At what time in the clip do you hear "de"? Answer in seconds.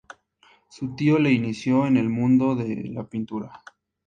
2.55-2.85